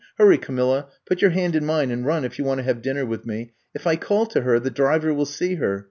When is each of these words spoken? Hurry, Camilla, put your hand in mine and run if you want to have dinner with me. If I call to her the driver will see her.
Hurry, 0.17 0.39
Camilla, 0.39 0.87
put 1.05 1.21
your 1.21 1.29
hand 1.29 1.55
in 1.55 1.63
mine 1.63 1.91
and 1.91 2.03
run 2.03 2.25
if 2.25 2.39
you 2.39 2.43
want 2.43 2.57
to 2.57 2.63
have 2.63 2.81
dinner 2.81 3.05
with 3.05 3.23
me. 3.23 3.51
If 3.75 3.85
I 3.85 3.97
call 3.97 4.25
to 4.25 4.41
her 4.41 4.59
the 4.59 4.71
driver 4.71 5.13
will 5.13 5.27
see 5.27 5.53
her. 5.57 5.79